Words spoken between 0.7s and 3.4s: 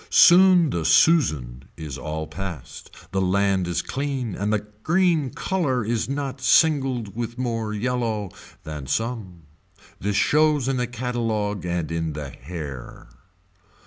the Susan is all past, the